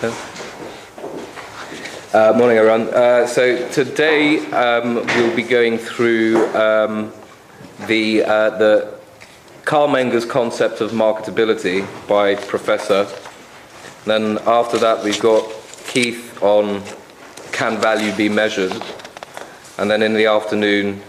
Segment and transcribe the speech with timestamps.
[0.00, 0.12] Uh,
[2.36, 2.82] morning, everyone.
[2.94, 7.12] Uh, so today um, we'll be going through um,
[7.88, 8.94] the uh, the
[9.64, 13.08] Carl Menger's concept of marketability by Professor.
[14.04, 15.44] Then after that we've got
[15.88, 16.84] Keith on
[17.50, 18.80] can value be measured,
[19.78, 21.02] and then in the afternoon,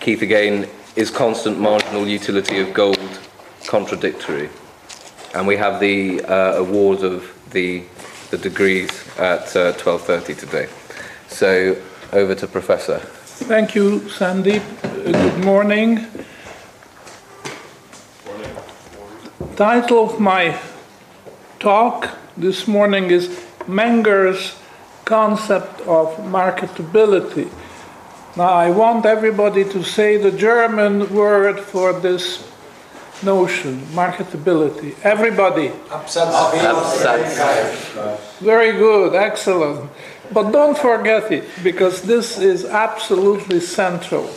[0.00, 3.20] Keith again is constant marginal utility of gold
[3.68, 4.50] contradictory,
[5.36, 7.84] and we have the uh, award of the
[8.30, 10.68] the degrees at uh, 12.30 today.
[11.28, 11.80] So
[12.12, 12.98] over to Professor.
[12.98, 14.62] Thank you, Sandeep.
[14.82, 16.06] Uh, good morning.
[19.56, 20.58] Title of my
[21.58, 24.56] talk this morning is Menger's
[25.04, 27.50] concept of marketability.
[28.36, 32.46] Now, I want everybody to say the German word for this
[33.22, 34.94] notion, marketability.
[35.02, 35.72] Everybody.
[38.40, 39.90] Very good, excellent.
[40.32, 44.28] But don't forget it, because this is absolutely central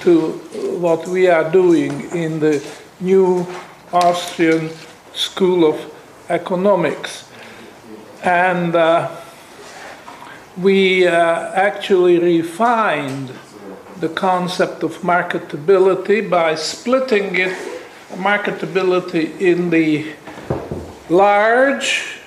[0.00, 0.32] to
[0.78, 2.64] what we are doing in the
[3.00, 3.46] new
[3.92, 4.70] Austrian
[5.12, 5.92] School of
[6.28, 7.28] Economics.
[8.22, 9.10] And uh,
[10.56, 13.32] we uh, actually refined
[14.00, 17.56] the concept of marketability by splitting it
[18.16, 20.14] marketability in the
[21.08, 22.20] large.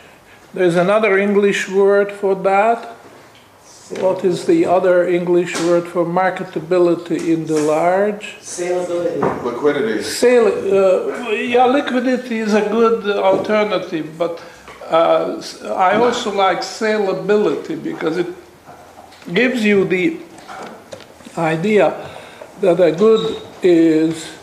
[0.53, 2.95] There's another English word for that.
[4.01, 8.35] What is the other English word for marketability in the large?
[8.41, 9.43] Saleability.
[9.43, 10.03] Liquidity.
[10.03, 14.41] Sale, uh, yeah, liquidity is a good alternative, but
[14.89, 15.41] uh,
[15.75, 18.27] I also like saleability because it
[19.33, 20.19] gives you the
[21.37, 22.09] idea
[22.61, 24.36] that a good is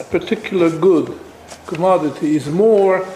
[0.00, 1.18] a particular good,
[1.66, 3.06] commodity, is more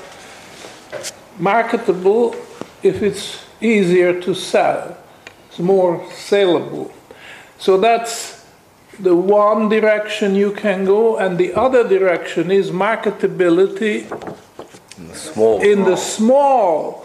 [1.38, 2.34] marketable
[2.82, 4.96] if it's easier to sell.
[5.48, 6.92] It's more saleable.
[7.58, 8.44] So that's
[8.98, 14.10] the one direction you can go, and the other direction is marketability
[14.98, 15.60] In the small.
[15.62, 17.04] in the small.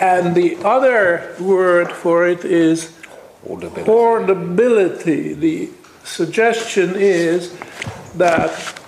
[0.00, 2.92] And the other word for it is
[3.46, 5.38] hoardability.
[5.38, 5.70] The
[6.02, 7.56] suggestion is
[8.16, 8.80] that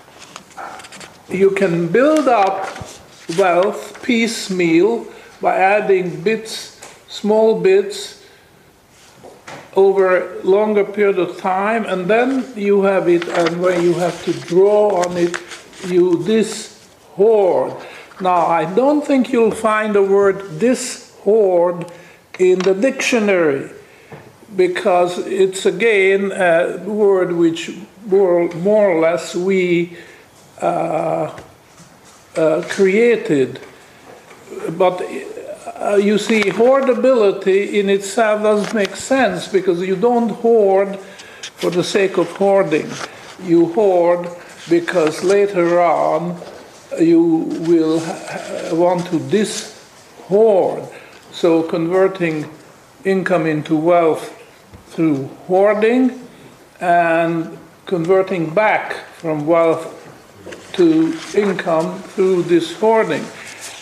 [1.28, 2.68] you can build up
[3.38, 5.06] wealth piecemeal
[5.40, 8.24] by adding bits, small bits,
[9.74, 14.24] over a longer period of time, and then you have it, and when you have
[14.24, 15.36] to draw on it,
[15.86, 17.74] you this hoard.
[18.20, 21.92] Now, I don't think you'll find the word dishoard
[22.38, 23.70] in the dictionary
[24.56, 27.70] because it's again a word which
[28.06, 29.96] more, or less we
[32.68, 33.60] created.
[34.70, 35.02] But
[35.76, 40.98] uh, you see, hoardability in itself doesn't make sense because you don't hoard
[41.56, 42.90] for the sake of hoarding.
[43.42, 44.28] You hoard
[44.68, 46.40] because later on
[46.98, 47.22] you
[47.68, 47.98] will
[48.72, 50.84] want to dishoard.
[51.32, 52.50] So, converting
[53.04, 54.32] income into wealth
[54.88, 56.26] through hoarding
[56.80, 59.95] and converting back from wealth
[60.76, 63.24] to income through dishoarding.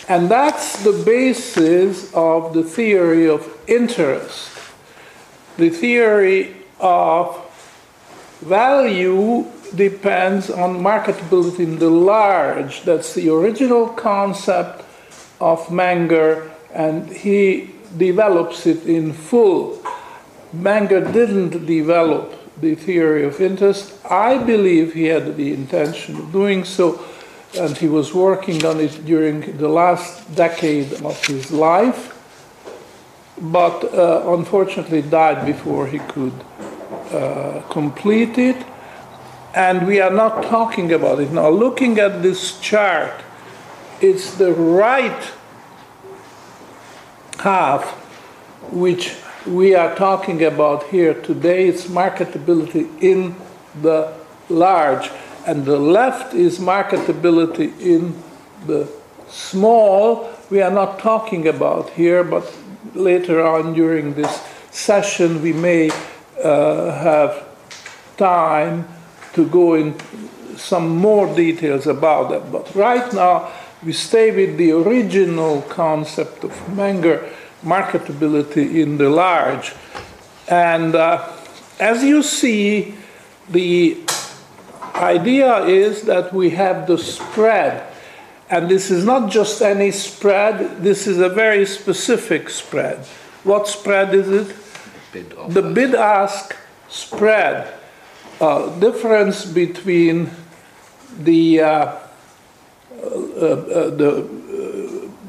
[0.07, 4.51] And that's the basis of the theory of interest.
[5.57, 7.41] The theory of
[8.41, 12.83] value depends on marketability in the large.
[12.83, 14.83] That's the original concept
[15.41, 19.81] of Menger, and he develops it in full.
[20.55, 23.93] Menger didn't develop the theory of interest.
[24.05, 27.03] I believe he had the intention of doing so,
[27.57, 32.11] and he was working on it during the last decade of his life,
[33.39, 36.33] but uh, unfortunately died before he could
[37.11, 38.57] uh, complete it.
[39.53, 41.31] And we are not talking about it.
[41.31, 43.13] Now, looking at this chart,
[44.01, 45.31] it's the right
[47.39, 47.83] half
[48.71, 53.35] which we are talking about here today is marketability in
[53.81, 54.11] the
[54.49, 55.11] large,
[55.45, 58.15] and the left is marketability in
[58.65, 58.89] the
[59.27, 60.29] small.
[60.49, 62.51] We are not talking about here, but
[62.95, 65.91] later on during this session, we may
[66.43, 67.47] uh, have
[68.17, 68.87] time
[69.33, 69.95] to go in
[70.57, 72.51] some more details about that.
[72.51, 73.51] But right now,
[73.83, 77.29] we stay with the original concept of Menger
[77.65, 79.73] marketability in the large.
[80.47, 81.27] And uh,
[81.79, 82.95] as you see,
[83.49, 83.97] the
[84.95, 87.91] idea is that we have the spread.
[88.49, 92.99] And this is not just any spread, this is a very specific spread.
[93.43, 94.55] What spread is it?
[95.11, 96.55] Bid The bid ask
[96.87, 97.73] spread,
[98.39, 100.29] uh, difference between
[101.19, 104.29] the, uh, uh, uh, the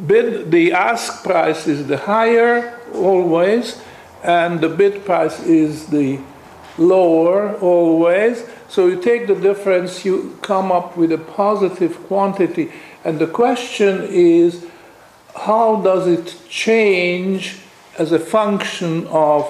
[0.06, 3.80] bid, the ask price is the higher always,
[4.22, 6.18] and the bid price is the
[6.78, 8.44] lower always.
[8.68, 12.72] So you take the difference, you come up with a positive quantity.
[13.04, 14.66] And the question is,
[15.34, 17.58] how does it change
[17.98, 19.46] as a function of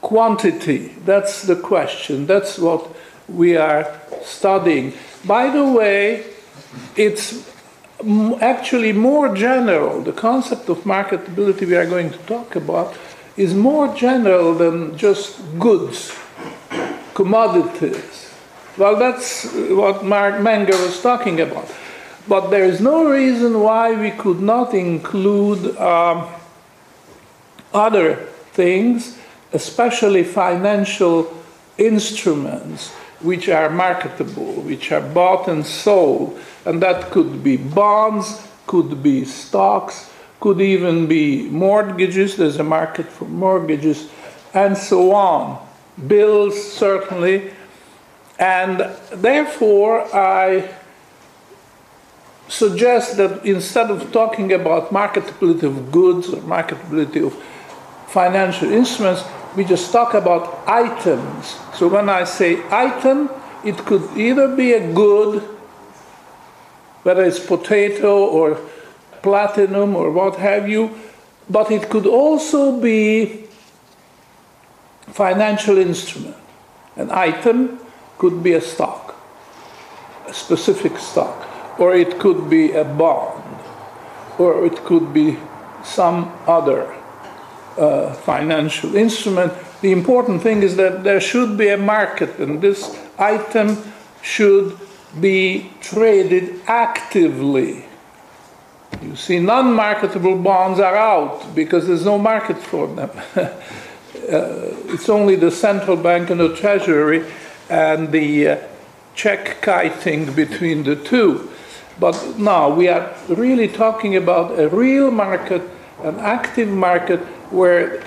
[0.00, 0.94] quantity?
[1.04, 2.26] That's the question.
[2.26, 2.94] That's what
[3.28, 4.92] we are studying.
[5.24, 6.24] By the way,
[6.96, 7.53] it's
[8.40, 10.00] actually more general.
[10.02, 12.96] The concept of marketability we are going to talk about
[13.36, 16.14] is more general than just goods,
[17.14, 18.32] commodities.
[18.76, 21.68] Well, that's what Mark Menger was talking about.
[22.26, 26.26] But there is no reason why we could not include um,
[27.72, 28.16] other
[28.52, 29.18] things,
[29.52, 31.32] especially financial
[31.76, 36.38] instruments, which are marketable, which are bought and sold.
[36.64, 42.36] And that could be bonds, could be stocks, could even be mortgages.
[42.36, 44.08] There's a market for mortgages,
[44.52, 45.66] and so on.
[46.06, 47.52] Bills, certainly.
[48.38, 50.74] And therefore, I
[52.48, 57.34] suggest that instead of talking about marketability of goods or marketability of
[58.08, 59.24] financial instruments,
[59.56, 61.56] we just talk about items.
[61.74, 63.30] So when I say item,
[63.64, 65.42] it could either be a good,
[67.04, 68.60] whether it's potato or
[69.22, 70.90] platinum or what have you,
[71.48, 73.46] but it could also be
[75.06, 76.36] financial instrument.
[76.96, 77.78] An item
[78.18, 79.14] could be a stock,
[80.26, 81.44] a specific stock
[81.78, 83.42] or it could be a bond,
[84.38, 85.36] or it could be
[85.82, 86.92] some other
[87.76, 89.52] uh, financial instrument.
[89.80, 93.76] The important thing is that there should be a market, and this item
[94.22, 94.78] should
[95.20, 97.84] be traded actively.
[99.02, 103.10] You see, non marketable bonds are out because there's no market for them.
[103.36, 103.50] uh,
[104.92, 107.24] it's only the central bank and the treasury
[107.68, 108.58] and the uh,
[109.14, 111.50] check kiting between the two.
[111.98, 115.62] But now we are really talking about a real market,
[116.02, 117.20] an active market
[117.50, 118.02] where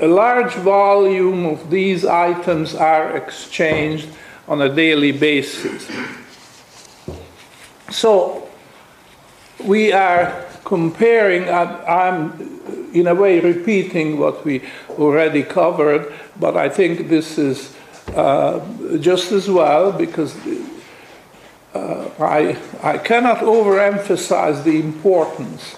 [0.00, 4.08] a large volume of these items are exchanged
[4.46, 5.90] on a daily basis.
[7.90, 8.48] So
[9.64, 17.08] we are comparing, I'm in a way repeating what we already covered, but I think
[17.08, 17.74] this is
[18.14, 18.60] uh,
[18.98, 20.36] just as well because
[21.74, 25.76] uh, I, I cannot overemphasize the importance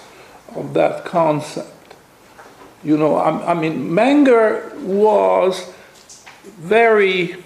[0.55, 1.95] of that concept.
[2.83, 5.73] You know, I, I mean, Menger was
[6.59, 7.43] very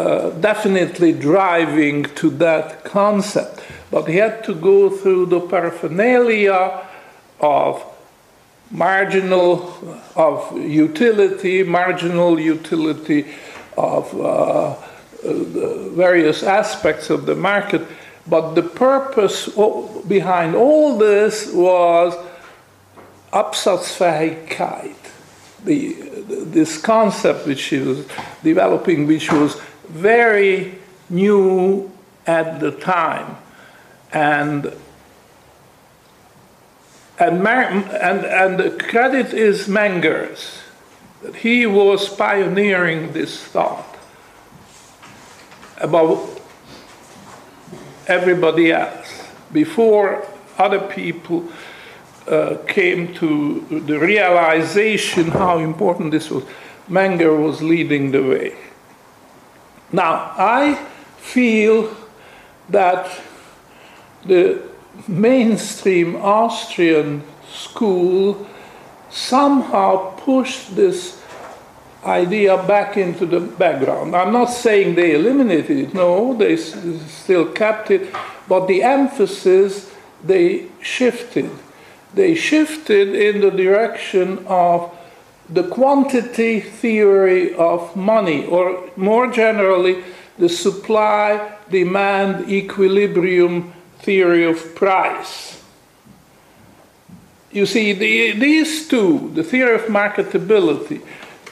[0.00, 3.60] uh, definitely driving to that concept,
[3.90, 6.86] but he had to go through the paraphernalia
[7.40, 7.84] of
[8.70, 9.74] marginal,
[10.16, 13.26] of utility, marginal utility,
[13.76, 14.74] of uh,
[15.90, 17.82] various aspects of the market.
[18.26, 19.48] But the purpose
[20.08, 22.16] behind all this was
[23.32, 24.96] Absatzfähigkeit,
[25.64, 25.92] the,
[26.26, 28.06] this concept which he was
[28.42, 30.78] developing, which was very
[31.08, 31.90] new
[32.26, 33.36] at the time.
[34.12, 34.72] And
[37.20, 40.58] and, and, and the credit is Menger's.
[41.22, 43.98] That he was pioneering this thought
[45.76, 46.40] about
[48.06, 51.46] everybody else before other people
[52.26, 56.44] uh, came to the realization how important this was.
[56.88, 58.56] Menger was leading the way.
[59.92, 60.74] Now, I
[61.18, 61.94] feel
[62.68, 63.10] that
[64.24, 64.62] the
[65.08, 68.46] mainstream Austrian school
[69.10, 71.20] somehow pushed this
[72.04, 74.14] idea back into the background.
[74.14, 78.14] I'm not saying they eliminated it, no, they still kept it,
[78.48, 79.90] but the emphasis
[80.24, 81.50] they shifted.
[82.14, 84.96] They shifted in the direction of
[85.52, 90.04] the quantity theory of money, or more generally,
[90.38, 95.62] the supply demand equilibrium theory of price.
[97.50, 101.02] You see, the, these two, the theory of marketability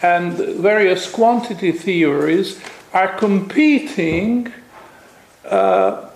[0.00, 2.60] and various quantity theories
[2.92, 4.52] are competing
[5.44, 6.08] uh,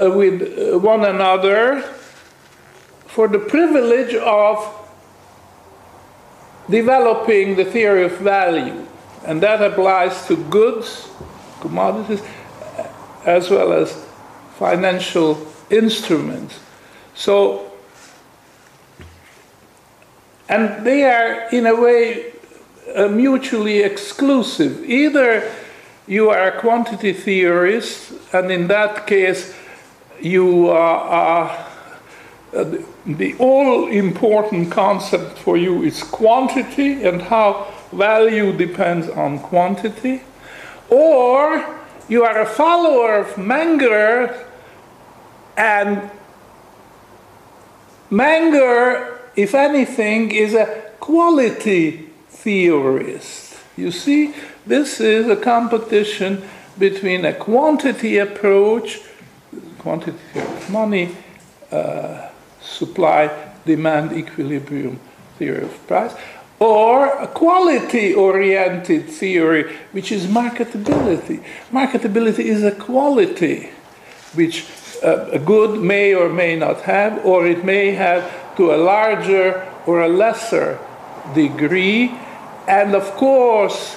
[0.00, 1.80] uh, with uh, one another
[3.06, 4.77] for the privilege of
[6.70, 8.86] developing the theory of value.
[9.26, 11.08] And that applies to goods,
[11.60, 12.22] commodities,
[13.24, 14.04] as well as
[14.58, 16.58] financial instruments.
[17.14, 17.70] So,
[20.48, 22.32] and they are in a way
[22.94, 24.82] uh, mutually exclusive.
[24.84, 25.52] Either
[26.06, 29.54] you are a quantity theorist, and in that case,
[30.20, 31.67] you are, uh,
[32.52, 40.22] the all important concept for you is quantity and how value depends on quantity,
[40.88, 41.76] or
[42.08, 44.46] you are a follower of Menger,
[45.56, 46.10] and
[48.10, 53.56] Menger, if anything, is a quality theorist.
[53.76, 54.34] You see,
[54.66, 59.00] this is a competition between a quantity approach,
[59.78, 61.14] quantity of money,
[61.70, 62.27] uh,
[62.68, 63.30] supply,
[63.64, 65.00] demand, equilibrium
[65.38, 66.14] theory of price,
[66.58, 71.42] or a quality oriented theory, which is marketability.
[71.70, 73.70] Marketability is a quality
[74.34, 74.66] which
[75.04, 79.66] uh, a good may or may not have, or it may have to a larger
[79.86, 80.78] or a lesser
[81.34, 82.12] degree.
[82.66, 83.94] And of course,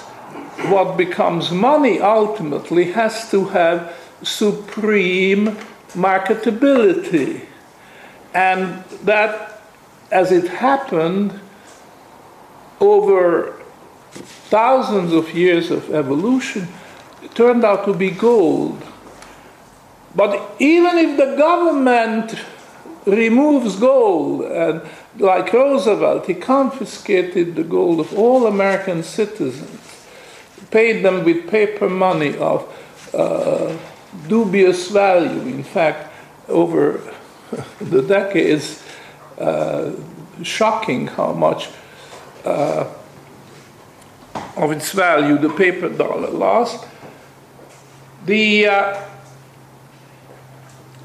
[0.70, 5.56] what becomes money ultimately has to have supreme
[5.94, 7.46] marketability.
[8.34, 9.62] And that,
[10.10, 11.38] as it happened,
[12.80, 13.60] over
[14.12, 16.68] thousands of years of evolution,
[17.34, 18.82] turned out to be gold.
[20.14, 22.34] But even if the government
[23.06, 24.82] removes gold, and
[25.18, 29.80] like Roosevelt, he confiscated the gold of all American citizens,
[30.70, 32.66] paid them with paper money of
[33.14, 33.76] uh,
[34.28, 35.40] dubious value.
[35.40, 36.12] In fact,
[36.48, 37.00] over
[37.80, 38.82] the decades,
[39.38, 39.92] uh,
[40.42, 41.68] shocking how much
[42.44, 42.86] uh,
[44.56, 46.86] of its value the paper dollar lost.
[48.26, 49.00] The uh,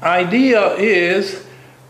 [0.02, 1.44] idea is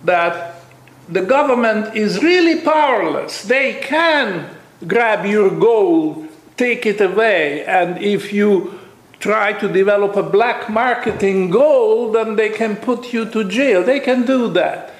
[0.04, 0.62] that
[1.08, 3.42] the government is really powerless.
[3.42, 4.50] They can
[4.86, 8.78] grab your gold, take it away, and if you
[9.20, 13.82] try to develop a black market in gold, then they can put you to jail.
[13.82, 14.94] They can do that.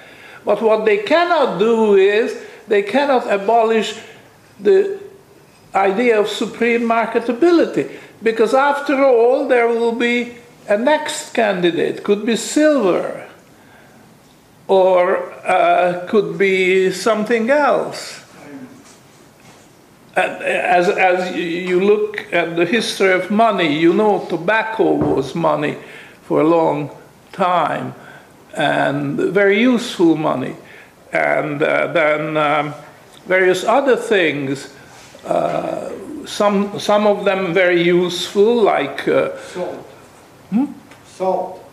[0.45, 3.99] But what they cannot do is they cannot abolish
[4.59, 4.99] the
[5.75, 7.91] idea of supreme marketability.
[8.23, 10.35] Because after all, there will be
[10.69, 13.27] a next candidate, could be silver,
[14.67, 18.25] or uh, could be something else.
[20.19, 25.77] As, as you look at the history of money, you know tobacco was money
[26.23, 26.91] for a long
[27.33, 27.95] time
[28.55, 30.57] and very useful money.
[31.13, 32.75] And uh, then um,
[33.27, 34.75] various other things,
[35.25, 35.93] uh,
[36.27, 39.07] some, some of them very useful, like.
[39.07, 39.87] Uh, Salt.
[40.51, 40.67] Hmm?
[41.07, 41.65] Salt.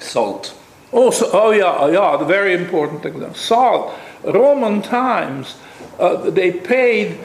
[0.00, 0.58] Salt.
[0.92, 3.34] Oh, so, oh yeah, yeah, the very important example.
[3.34, 3.94] Salt.
[4.24, 5.56] Roman times,
[5.98, 7.18] uh, they paid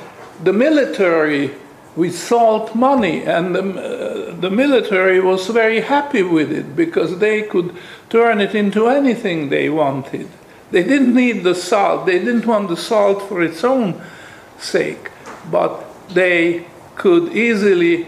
[0.43, 1.51] the military
[1.95, 7.43] with salt money, and the, uh, the military was very happy with it because they
[7.43, 7.75] could
[8.09, 10.29] turn it into anything they wanted.
[10.71, 14.01] They didn't need the salt, they didn't want the salt for its own
[14.57, 15.11] sake,
[15.51, 15.83] but
[16.13, 18.07] they could easily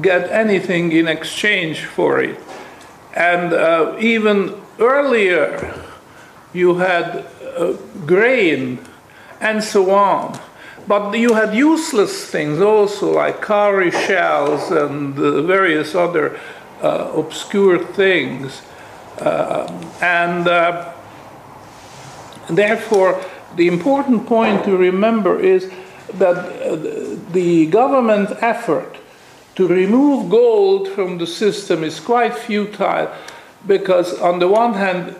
[0.00, 2.38] get anything in exchange for it.
[3.14, 5.74] And uh, even earlier,
[6.54, 7.26] you had
[7.56, 7.72] uh,
[8.06, 8.78] grain
[9.40, 10.38] and so on.
[10.88, 16.40] But you had useless things also, like cowrie shells and uh, various other
[16.82, 18.62] uh, obscure things.
[19.18, 19.66] Uh,
[20.00, 20.94] and uh,
[22.48, 23.22] therefore,
[23.56, 25.70] the important point to remember is
[26.14, 28.96] that the government effort
[29.56, 33.12] to remove gold from the system is quite futile
[33.66, 35.16] because, on the one hand,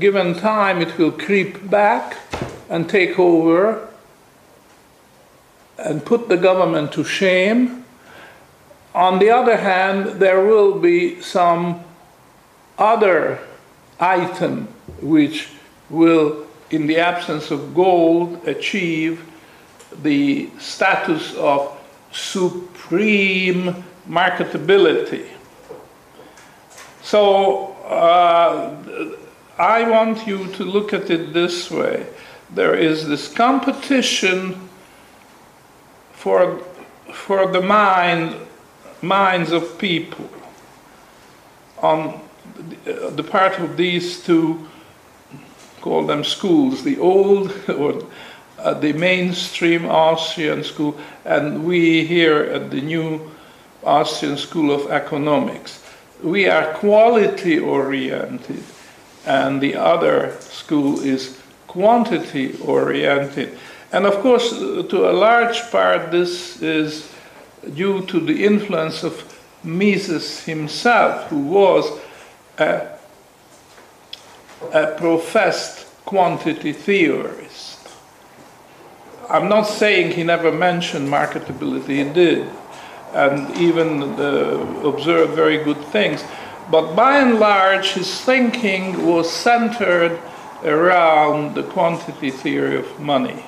[0.00, 2.16] given time, it will creep back
[2.68, 3.88] and take over
[5.78, 7.84] and put the government to shame.
[8.94, 11.82] On the other hand, there will be some
[12.78, 13.38] other
[13.98, 14.68] item
[15.00, 15.48] which
[15.90, 19.24] will, in the absence of gold, achieve
[20.02, 21.80] the status of
[22.12, 25.26] supreme marketability.
[27.02, 28.76] So uh,
[29.58, 32.06] I want you to look at it this way
[32.54, 34.68] there is this competition
[36.24, 36.58] for,
[37.12, 38.34] for the mind,
[39.02, 40.26] minds of people
[41.82, 42.18] on
[42.86, 44.66] the part of these two,
[45.82, 48.02] call them schools, the old or
[48.58, 53.30] uh, the mainstream Austrian school, and we here at the new
[53.84, 55.84] Austrian School of Economics.
[56.22, 58.64] We are quality oriented,
[59.26, 63.58] and the other school is quantity oriented.
[63.94, 67.08] And of course, to a large part, this is
[67.74, 69.14] due to the influence of
[69.62, 72.00] Mises himself, who was
[72.58, 72.88] a,
[74.72, 77.86] a professed quantity theorist.
[79.30, 82.48] I'm not saying he never mentioned marketability, he did,
[83.14, 86.24] and even uh, observed very good things.
[86.68, 90.20] But by and large, his thinking was centered
[90.64, 93.44] around the quantity theory of money.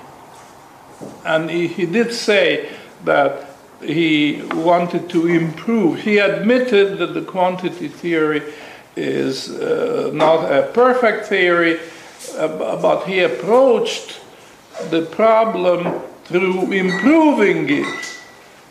[1.24, 2.70] And he, he did say
[3.04, 3.50] that
[3.82, 6.00] he wanted to improve.
[6.00, 8.42] He admitted that the quantity theory
[8.96, 11.78] is uh, not a perfect theory,
[12.36, 12.48] uh,
[12.80, 14.20] but he approached
[14.90, 18.18] the problem through improving it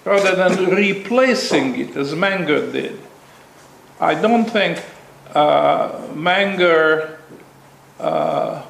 [0.04, 3.00] rather than replacing it as Menger did.
[4.00, 4.84] I don't think
[5.34, 7.18] uh, Menger
[8.00, 8.64] uh,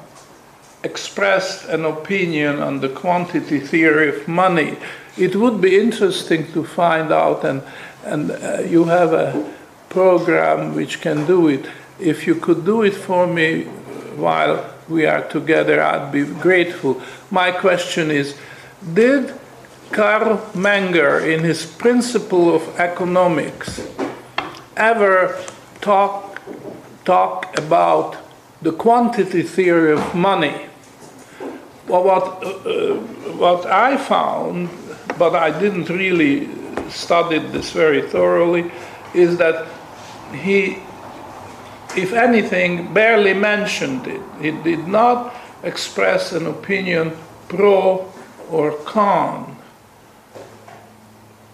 [0.86, 4.76] expressed an opinion on the quantity theory of money.
[5.18, 7.62] It would be interesting to find out, and,
[8.04, 9.54] and uh, you have a
[9.88, 11.66] program which can do it.
[11.98, 13.64] If you could do it for me
[14.16, 17.00] while we are together, I'd be grateful.
[17.30, 18.36] My question is
[18.94, 19.34] Did
[19.90, 23.80] Karl Menger, in his Principle of Economics,
[24.76, 25.36] ever
[25.80, 26.40] talk,
[27.04, 28.16] talk about
[28.60, 30.66] the quantity theory of money?
[31.88, 32.94] Well, what, uh,
[33.36, 34.68] what I found,
[35.18, 36.48] but I didn't really
[36.88, 38.70] study this very thoroughly,
[39.14, 39.66] is that
[40.32, 40.78] he,
[41.96, 44.20] if anything, barely mentioned it.
[44.40, 47.12] He did not express an opinion
[47.48, 48.12] pro
[48.50, 49.56] or con.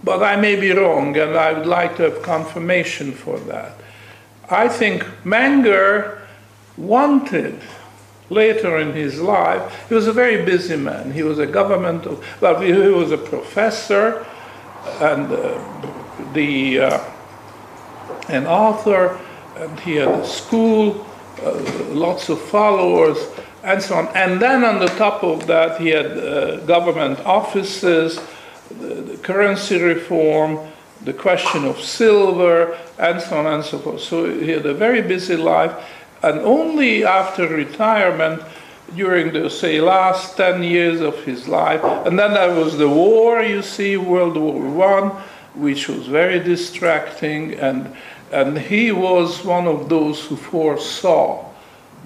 [0.03, 3.75] But I may be wrong, and I would like to have confirmation for that.
[4.51, 6.21] I think Menger
[6.77, 7.61] wanted
[8.33, 11.13] later in his life, he was a very busy man.
[11.13, 12.07] He was a government,
[12.41, 14.27] well, he was a professor
[15.01, 17.01] and uh, the uh,
[18.29, 19.19] an author,
[19.57, 21.07] and he had a school,
[21.43, 21.53] uh,
[21.91, 23.19] lots of followers,
[23.63, 24.09] and so on.
[24.17, 28.21] And then on the top of that, he had uh, government offices,
[28.81, 30.59] the, the currency reform,
[31.05, 34.01] the question of silver, and so on and so forth.
[34.01, 35.73] So he had a very busy life,
[36.23, 38.43] and only after retirement,
[38.95, 43.43] during the say last 10 years of his life, and then there was the war,
[43.43, 45.11] you see, World War One,
[45.55, 47.95] which was very distracting, and
[48.31, 51.45] and he was one of those who foresaw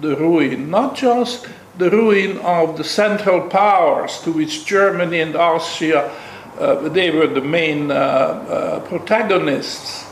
[0.01, 6.11] the ruin, not just the ruin of the Central Powers, to which Germany and Austria
[6.59, 10.05] uh, they were the main uh, uh, protagonists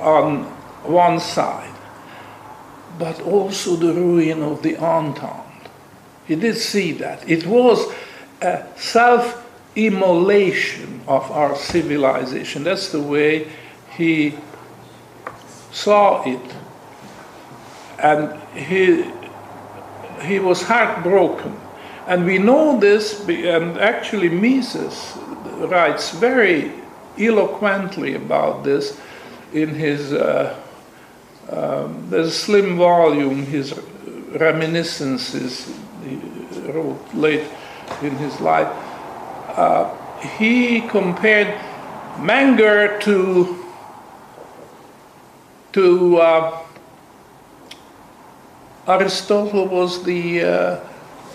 [0.00, 0.42] on
[0.82, 1.73] one side,
[2.98, 5.70] but also the ruin of the Entente.
[6.26, 7.28] He did see that.
[7.28, 7.92] It was
[8.40, 9.44] a self
[9.76, 12.64] immolation of our civilization.
[12.64, 13.48] That's the way
[13.96, 14.34] he
[15.72, 16.54] saw it.
[17.98, 19.10] And he,
[20.22, 21.58] he was heartbroken.
[22.06, 25.16] And we know this, and actually Mises
[25.56, 26.72] writes very
[27.18, 29.00] eloquently about this
[29.52, 30.60] in his uh,
[31.50, 33.78] um, there's a slim volume, his
[34.38, 35.72] reminiscences
[36.04, 36.16] he
[36.70, 37.46] wrote late
[38.02, 38.68] in his life.
[39.56, 39.94] Uh,
[40.38, 41.48] he compared
[42.18, 43.64] Menger to
[45.72, 46.64] to uh,
[48.86, 50.80] Aristotle was the uh,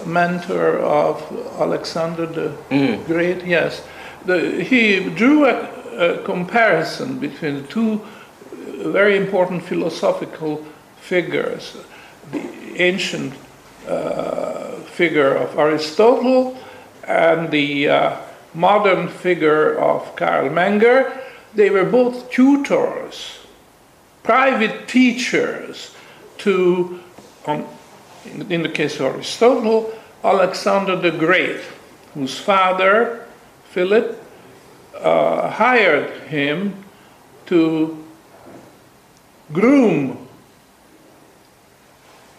[0.05, 1.21] mentor of
[1.59, 3.05] Alexander the mm.
[3.05, 3.45] Great.
[3.45, 3.83] Yes,
[4.25, 8.01] the, he drew a, a, comparison between the two
[8.83, 10.65] very important philosophical
[11.01, 11.77] figures:
[12.31, 13.33] the ancient
[13.87, 16.57] uh, figure of Aristotle
[17.07, 18.17] and the uh,
[18.53, 21.17] modern figure of Karl Menger.
[21.55, 23.39] They were both tutors
[24.29, 25.95] private teachers
[26.37, 26.99] to,
[27.47, 27.65] um,
[28.25, 29.91] in the case of Aristotle,
[30.23, 31.61] Alexander the Great,
[32.13, 33.25] whose father,
[33.69, 34.23] Philip,
[34.95, 36.83] uh, hired him
[37.47, 37.98] to
[39.51, 40.27] groom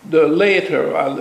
[0.09, 1.13] the later, uh,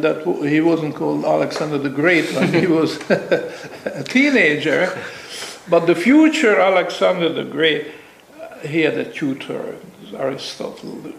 [0.00, 4.96] that he wasn't called Alexander the Great when he was a teenager,
[5.68, 7.92] but the future Alexander the Great,
[8.62, 9.76] he had a tutor
[10.14, 11.12] Aristotle.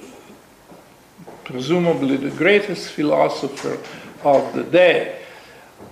[1.43, 3.79] presumably the greatest philosopher
[4.23, 5.21] of the day.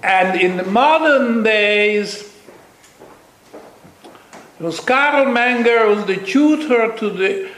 [0.04, 2.34] And in the modern days,
[4.60, 7.55] it was Karl Menger was the tutor to the uh,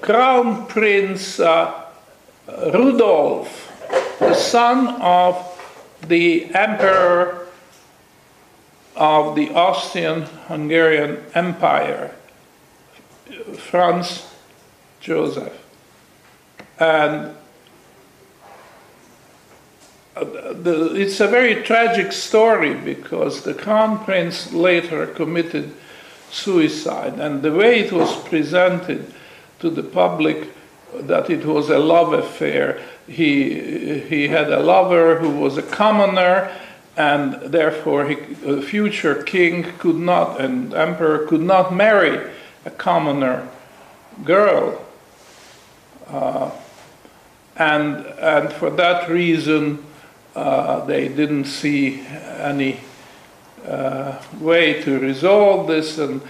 [0.00, 1.84] crown prince uh,
[2.46, 5.44] Rudolf, the son of
[6.06, 7.46] the emperor
[8.96, 12.14] of the Austrian-Hungarian Empire,
[13.56, 14.26] Franz
[15.00, 15.52] Joseph.
[16.80, 17.36] And
[20.16, 25.74] uh, the, it's a very tragic story because the crown prince later committed
[26.30, 29.12] suicide, and the way it was presented
[29.60, 30.48] to the public
[30.94, 32.80] that it was a love affair.
[33.06, 36.50] He, he had a lover who was a commoner,
[36.96, 42.30] and therefore he, a future king could not, and emperor could not marry
[42.64, 43.48] a commoner
[44.24, 44.84] girl.
[46.06, 46.50] Uh,
[47.56, 49.84] and, and for that reason,
[50.34, 52.80] uh, they didn't see any
[53.66, 56.20] uh, way to resolve this, and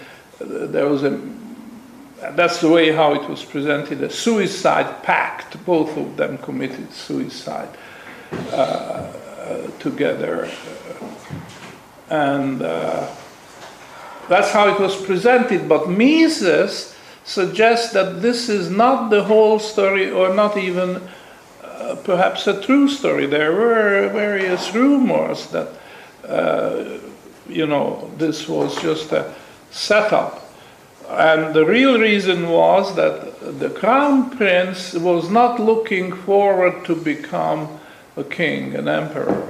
[0.41, 1.21] there was a
[2.21, 5.65] that's the way how it was presented a suicide pact.
[5.65, 7.69] Both of them committed suicide
[8.53, 9.07] uh,
[9.79, 10.51] together.
[12.11, 13.09] And uh,
[14.29, 15.69] that's how it was presented.
[15.69, 21.03] But Mises suggests that this is not the whole story, or not even
[21.63, 23.27] uh, perhaps a true story.
[23.27, 25.69] There were various rumors that,
[26.27, 26.99] uh,
[27.49, 29.35] you know, this was just a
[29.71, 30.49] setup
[31.09, 37.81] and the real reason was that the crown prince was not looking forward to become
[38.17, 39.49] a king, an emperor.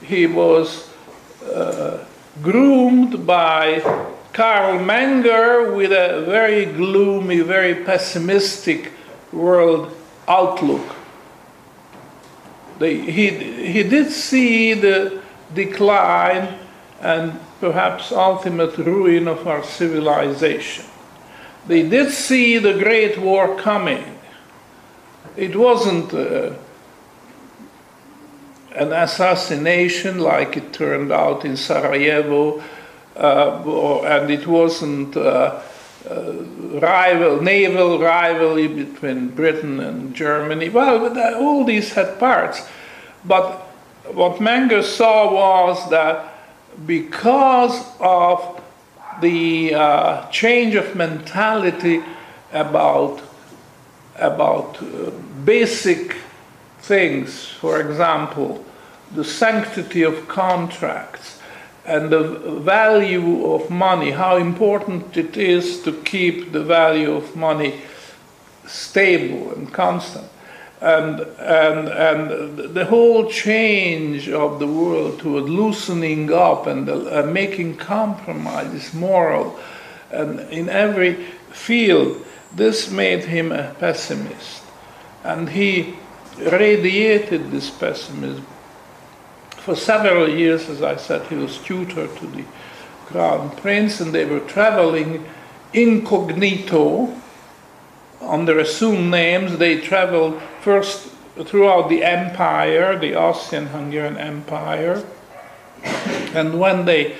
[0.00, 0.88] He was
[1.44, 2.04] uh,
[2.40, 3.80] groomed by
[4.32, 8.92] Karl Menger with a very gloomy, very pessimistic
[9.32, 9.92] world
[10.28, 10.94] outlook.
[12.78, 13.28] They, he,
[13.72, 15.20] he did see the
[15.52, 16.60] decline
[17.02, 20.84] and perhaps ultimate ruin of our civilization.
[21.66, 24.18] They did see the Great War coming.
[25.36, 26.54] It wasn't uh,
[28.76, 32.62] an assassination like it turned out in Sarajevo,
[33.16, 35.60] uh, or, and it wasn't uh,
[36.08, 36.32] uh
[36.80, 40.68] rival, naval rivalry between Britain and Germany.
[40.68, 42.66] Well, all these had parts.
[43.24, 43.60] But
[44.12, 46.31] what Menger saw was that
[46.86, 48.62] because of
[49.20, 52.02] the uh, change of mentality
[52.52, 53.20] about,
[54.16, 55.10] about uh,
[55.44, 56.16] basic
[56.80, 58.64] things, for example,
[59.14, 61.40] the sanctity of contracts
[61.84, 62.22] and the
[62.60, 67.80] value of money, how important it is to keep the value of money
[68.66, 70.26] stable and constant
[70.82, 77.76] and, and, and the whole change of the world toward loosening up and uh, making
[77.76, 79.58] compromises moral
[80.12, 81.14] and in every
[81.50, 84.62] field, this made him a pessimist.
[85.24, 85.96] And he
[86.38, 88.46] radiated this pessimism.
[89.56, 92.44] For several years, as I said, he was tutor to the
[93.06, 95.24] crown prince, and they were traveling
[95.72, 97.14] incognito
[98.22, 99.58] under assumed names.
[99.58, 101.08] They traveled first
[101.44, 105.02] throughout the empire, the Austrian-Hungarian Empire,
[106.34, 107.16] and when they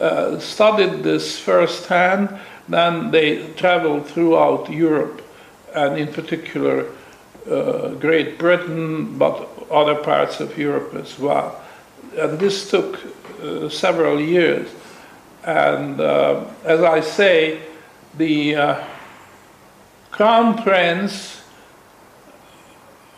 [0.00, 5.22] uh, studied this firsthand, then they traveled throughout Europe,
[5.74, 6.86] and in particular
[7.50, 11.60] uh, Great Britain, but other parts of Europe as well.
[12.18, 12.98] And this took
[13.42, 14.68] uh, several years.
[15.44, 17.60] And uh, as I say,
[18.16, 18.84] the uh,
[20.20, 21.40] Crown Prince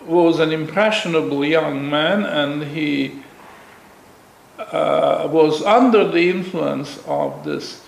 [0.06, 3.24] was an impressionable young man and he
[4.56, 7.84] uh, was under the influence of this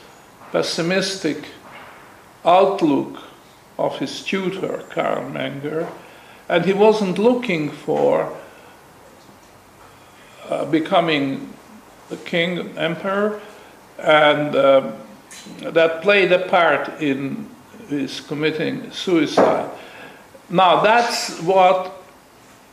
[0.50, 1.44] pessimistic
[2.44, 3.22] outlook
[3.78, 5.88] of his tutor, Karl Menger,
[6.48, 8.36] and he wasn't looking for
[10.48, 11.54] uh, becoming
[12.08, 13.40] the king, emperor,
[13.96, 14.90] and uh,
[15.60, 17.53] that played a part in
[17.88, 19.70] his committing suicide.
[20.50, 22.02] Now, that's what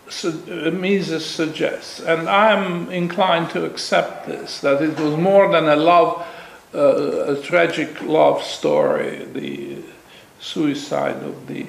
[0.08, 6.26] Mises suggests, and I'm inclined to accept this that it was more than a love,
[6.74, 9.78] uh, a tragic love story, the
[10.40, 11.66] suicide of the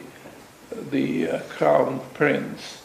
[0.90, 2.82] the uh, crown prince,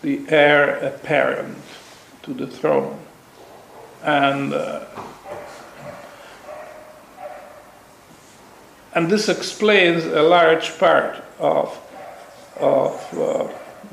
[0.00, 1.58] the heir apparent
[2.22, 2.98] to the throne,
[4.02, 4.54] and.
[4.54, 4.84] Uh,
[8.98, 11.68] and this explains a large part of,
[12.58, 13.46] of uh,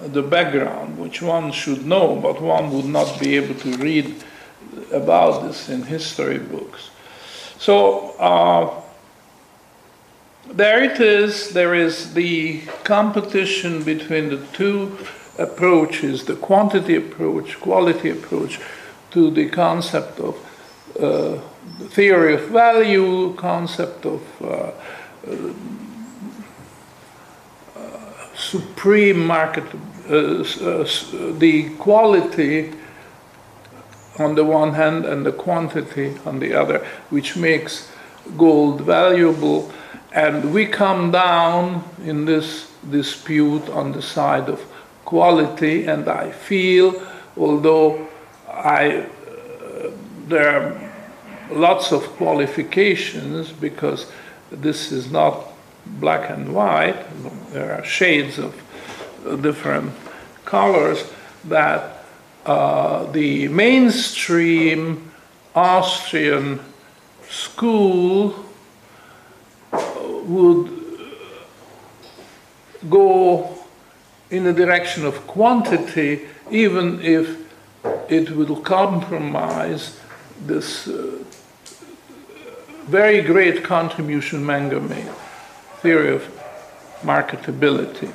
[0.08, 4.15] the background, which one should know, but one would not be able to read
[4.91, 6.89] about this in history books.
[7.60, 8.82] So uh,
[10.52, 11.52] there it is.
[11.52, 14.98] There is the competition between the two
[15.38, 18.60] approaches the quantity approach, quality approach
[19.12, 20.36] to the concept of
[21.00, 21.39] uh,
[21.89, 24.71] theory of value, concept of uh,
[25.28, 25.54] uh,
[28.36, 29.63] supreme market,
[30.10, 30.88] uh, uh,
[31.38, 32.73] the quality
[34.19, 37.91] on the one hand and the quantity on the other, which makes
[38.38, 39.71] gold valuable.
[40.12, 44.62] And we come down in this dispute on the side of
[45.04, 47.01] quality, and I feel,
[47.36, 48.08] although
[48.47, 49.91] I, uh,
[50.28, 50.85] there
[51.51, 54.12] lots of qualifications because
[54.51, 55.47] this is not
[55.86, 56.97] black and white,
[57.51, 58.53] there are shades of
[59.41, 59.93] different
[60.45, 61.03] colors
[61.45, 62.05] that
[62.45, 65.12] uh, the mainstream
[65.55, 66.60] Austrian
[67.29, 68.45] school
[70.23, 70.69] would
[72.89, 73.58] go
[74.29, 77.38] in the direction of quantity, even if
[78.10, 79.99] it will compromise
[80.45, 81.23] this uh,
[82.88, 85.10] very great contribution Menger made,
[85.82, 86.24] theory of
[87.02, 88.12] marketability.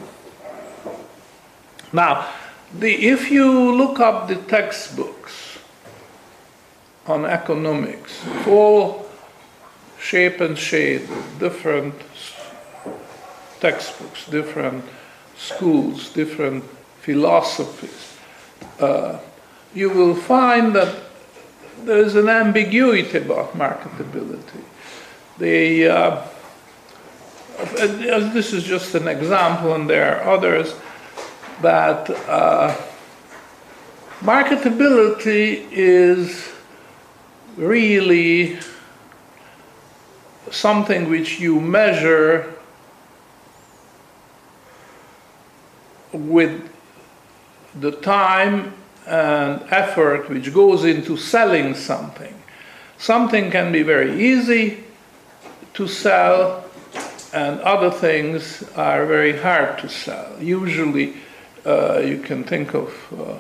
[1.92, 2.28] Now,
[2.72, 5.59] the, if you look up the textbooks
[7.06, 9.09] on economics, all
[9.98, 11.09] shape and shade,
[11.40, 11.94] different
[13.59, 14.85] textbooks, different
[15.37, 16.62] schools, different
[17.00, 18.16] philosophies,
[18.78, 19.18] uh,
[19.74, 21.09] you will find that
[21.84, 24.62] there is an ambiguity about marketability.
[25.38, 26.28] The, uh,
[28.32, 30.74] this is just an example, and there are others
[31.62, 32.76] that uh,
[34.20, 36.50] marketability is
[37.56, 38.58] really
[40.50, 42.54] something which you measure
[46.12, 46.68] with
[47.78, 48.74] the time
[49.10, 52.34] and effort which goes into selling something.
[52.96, 54.84] Something can be very easy
[55.74, 56.64] to sell,
[57.32, 60.40] and other things are very hard to sell.
[60.40, 61.14] Usually,
[61.66, 63.38] uh, you can think of uh,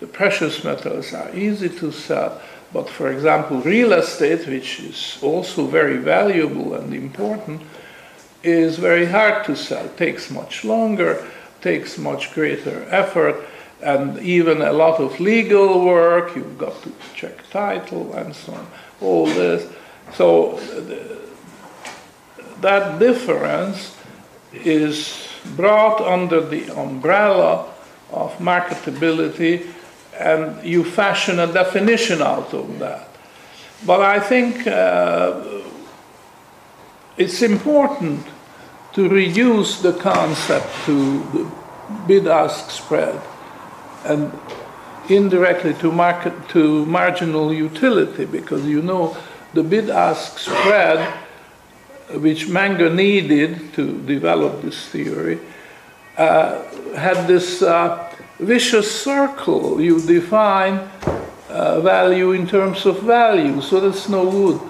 [0.00, 2.40] the precious metals are easy to sell,
[2.72, 7.62] but for example, real estate, which is also very valuable and important,
[8.42, 11.24] is very hard to sell, takes much longer,
[11.60, 13.36] takes much greater effort,
[13.82, 16.34] and even a lot of legal work.
[16.34, 18.66] You've got to check title and so on,
[19.00, 19.70] all this.
[20.14, 20.58] So
[22.60, 23.96] that difference
[24.52, 27.72] is brought under the umbrella
[28.10, 29.66] of marketability,
[30.18, 33.08] and you fashion a definition out of that.
[33.84, 35.60] But I think uh,
[37.18, 38.24] it's important
[38.94, 41.50] to reduce the concept to the
[42.06, 43.20] bid ask spread
[44.06, 44.32] and
[45.08, 49.16] indirectly to market to marginal utility because you know
[49.54, 50.98] the bid ask spread
[52.10, 55.38] which Menger needed to develop this theory,
[56.16, 56.62] uh,
[56.94, 59.80] had this uh, vicious circle.
[59.80, 60.88] You define
[61.48, 64.60] uh, value in terms of value, so that's no good,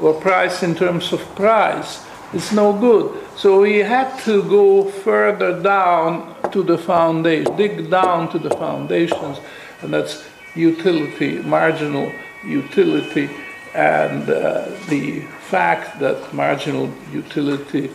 [0.00, 2.04] or price in terms of price.
[2.32, 3.18] It's no good.
[3.36, 9.38] So we had to go further down to the foundation, dig down to the foundations,
[9.82, 12.12] and that's utility, marginal
[12.44, 13.30] utility,
[13.74, 17.90] and uh, the fact that marginal utility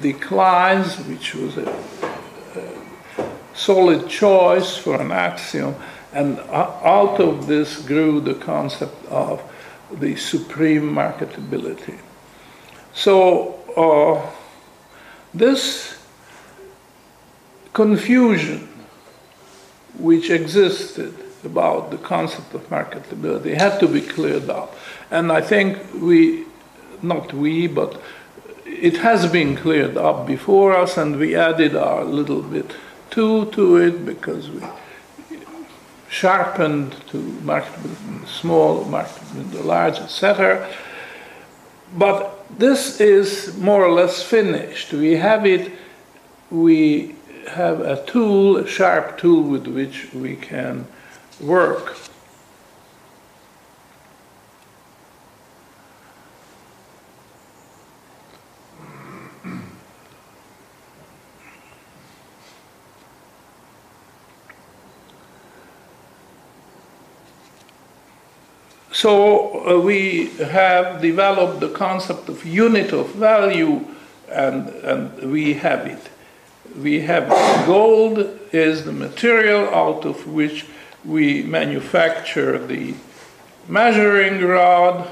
[0.00, 1.84] declines, which was a,
[2.56, 5.74] a solid choice for an axiom,
[6.12, 9.42] and out of this grew the concept of
[10.00, 11.98] the supreme marketability.
[12.92, 14.30] So, uh,
[15.34, 15.97] this
[17.84, 18.60] confusion
[20.08, 21.14] which existed
[21.44, 24.74] about the concept of marketability had to be cleared up.
[25.12, 26.18] And I think we
[27.02, 27.92] not we, but
[28.66, 32.68] it has been cleared up before us, and we added our little bit
[33.10, 34.60] too to it because we
[36.08, 37.18] sharpened to
[37.52, 37.78] market
[38.26, 40.68] small, market the large, etc.
[41.96, 42.20] But
[42.58, 44.92] this is more or less finished.
[44.92, 45.70] We have it,
[46.50, 47.14] we
[47.48, 50.86] have a tool, a sharp tool with which we can
[51.40, 51.96] work.
[68.98, 73.86] So uh, we have developed the concept of unit of value
[74.28, 76.10] and, and we have it.
[76.76, 77.28] We have
[77.66, 80.66] gold is the material out of which
[81.04, 82.94] we manufacture the
[83.68, 85.06] measuring rod,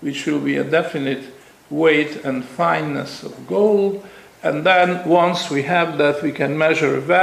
[0.00, 1.24] which will be a definite
[1.68, 4.04] weight and fineness of gold.
[4.42, 7.20] And then once we have that, we can measure value.